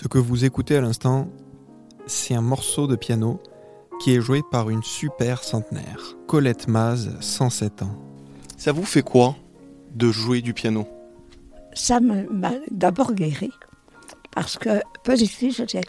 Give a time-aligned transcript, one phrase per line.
[0.00, 1.28] Ce que vous écoutez à l'instant,
[2.06, 3.38] c'est un morceau de piano
[4.00, 7.94] qui est joué par une super centenaire, Colette Maz, 107 ans.
[8.56, 9.36] Ça vous fait quoi
[9.94, 10.88] de jouer du piano?
[11.74, 13.50] Ça m'a d'abord guéri,
[14.30, 15.82] parce que petite fille, j'étais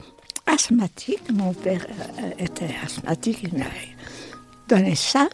[0.46, 1.32] asthmatique.
[1.34, 1.88] Mon père
[2.20, 3.96] euh, était asthmatique, il m'avait
[4.68, 5.30] donné ça.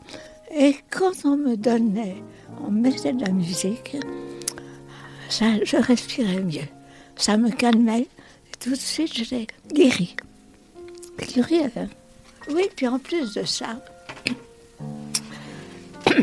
[0.56, 2.22] Et quand on me donnait,
[2.64, 3.98] on mettait de la musique,
[5.30, 6.70] ça, je respirais mieux.
[7.16, 8.08] Ça me calmait.
[8.60, 10.16] Tout de suite, j'étais guérie.
[11.34, 11.88] Guérie, hein.
[12.50, 13.82] Oui, puis en plus de ça,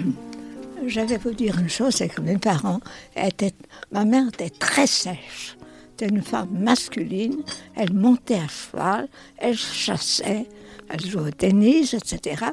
[0.86, 2.80] j'avais vous dire une chose, c'est que mes parents
[3.16, 3.52] étaient,
[3.92, 5.56] ma mère était très sèche.
[5.90, 7.42] C'était une femme masculine.
[7.76, 10.46] Elle montait à cheval, elle chassait,
[10.88, 12.46] elle jouait au tennis, etc.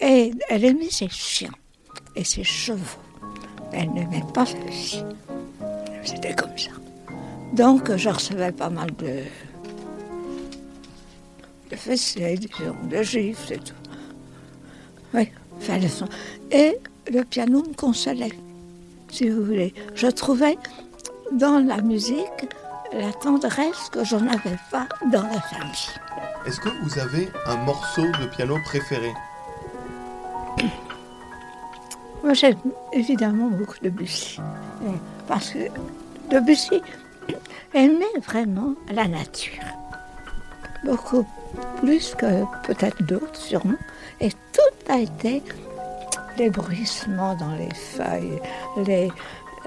[0.00, 1.52] Et elle aimait ses chiens
[2.16, 3.00] et ses chevaux.
[3.72, 5.04] Elle n'aimait pas fille.
[6.02, 6.70] C'était comme ça.
[7.52, 9.22] Donc, je recevais pas mal de,
[11.70, 12.38] de fessées,
[12.90, 13.74] de gifles et tout.
[15.14, 15.30] Oui,
[15.60, 16.08] fallait son.
[16.50, 16.78] Et
[17.10, 18.38] le piano me consolait,
[19.10, 19.72] si vous voulez.
[19.94, 20.58] Je trouvais
[21.32, 22.48] dans la musique
[22.92, 25.90] la tendresse que je n'avais pas dans la famille.
[26.46, 29.12] Est-ce que vous avez un morceau de piano préféré?
[32.22, 32.58] Moi, j'aime
[32.92, 34.40] évidemment beaucoup Debussy.
[35.26, 35.68] Parce que
[36.30, 36.82] Debussy
[37.74, 39.64] aimait vraiment la nature.
[40.84, 41.26] Beaucoup
[41.80, 43.78] plus que peut-être d'autres, sûrement.
[44.20, 45.42] Et tout a été
[46.38, 48.40] les bruissements dans les feuilles,
[48.84, 49.10] les,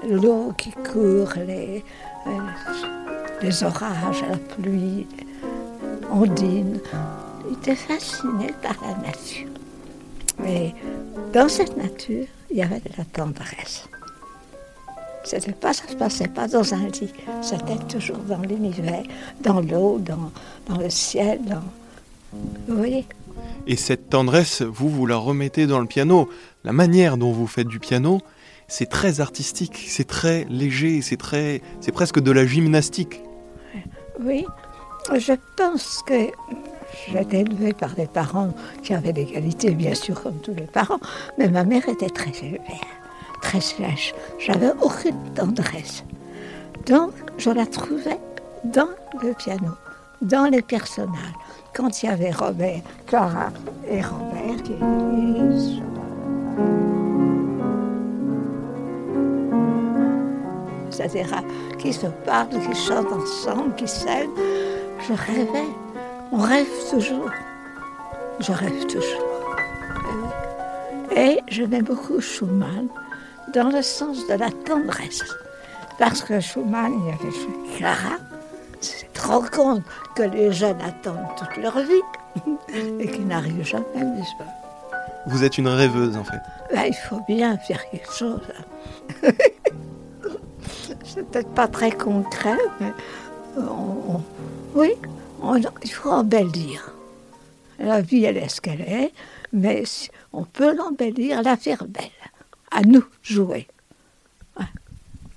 [0.08, 1.84] l'eau qui court, les,
[2.26, 5.06] euh, orages, la pluie,
[6.12, 6.80] Ondine.
[7.48, 9.48] Il était fasciné par la nature.
[10.38, 10.74] Mais
[11.32, 13.88] dans cette nature, il y avait de la tendresse.
[15.24, 19.02] C'était pas, ça ne se passait pas dans un lit, c'était toujours dans l'univers,
[19.42, 20.32] dans l'eau, dans,
[20.66, 21.40] dans le ciel.
[21.44, 21.62] Dans...
[22.68, 23.06] Vous voyez
[23.66, 26.28] Et cette tendresse, vous, vous la remettez dans le piano.
[26.64, 28.20] La manière dont vous faites du piano,
[28.66, 33.20] c'est très artistique, c'est très léger, c'est très, c'est presque de la gymnastique.
[34.20, 34.46] Oui,
[35.16, 36.30] je pense que
[37.08, 41.00] J'étais élevée par des parents qui avaient des qualités, bien sûr, comme tous les parents,
[41.38, 42.60] mais ma mère était très sévère,
[43.58, 44.14] sèche.
[44.38, 46.04] J'avais aucune tendresse.
[46.86, 48.18] Donc, je la trouvais
[48.64, 48.90] dans
[49.22, 49.72] le piano,
[50.22, 51.34] dans les personnages.
[51.74, 53.50] Quand il y avait Robert, Clara
[53.88, 54.74] et Robert qui
[61.04, 61.24] etc.,
[61.78, 64.30] qui se parlent, qui chantent ensemble, qui s'aiment,
[65.08, 65.68] je rêvais.
[66.32, 67.30] On rêve toujours.
[68.40, 69.24] Je rêve toujours.
[71.16, 72.88] Et mets beaucoup Schumann
[73.54, 75.24] dans le sens de la tendresse.
[75.98, 78.16] Parce que Schumann, il y avait Clara.
[78.80, 79.82] C'est trop compte
[80.16, 82.02] que les jeunes attendent toute leur vie
[83.00, 84.50] et qu'ils n'arrivent jamais, n'est-ce pas?
[85.26, 86.40] Vous êtes une rêveuse, en fait.
[86.72, 88.40] Ben, il faut bien faire quelque chose.
[91.04, 92.92] C'est peut-être pas très concret, mais
[94.74, 94.92] oui,
[95.82, 96.94] il faut embellir.
[97.78, 99.12] La vie, elle est ce qu'elle est,
[99.52, 99.84] mais
[100.32, 102.10] on peut l'embellir, la faire belle.
[102.70, 103.66] À nous, jouer.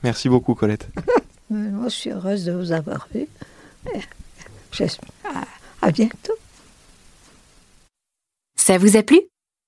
[0.04, 0.90] Merci beaucoup, Colette.
[1.50, 3.28] Moi, je suis heureuse de vous avoir vu.
[5.24, 5.46] À,
[5.84, 6.34] à bientôt.
[8.58, 9.22] Ça vous a plu?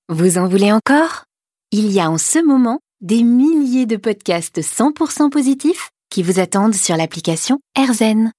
[0.08, 1.24] Vous en voulez encore?
[1.70, 6.74] Il y a en ce moment des milliers de podcasts 100% positifs qui vous attendent
[6.74, 8.32] sur l'application AirZen.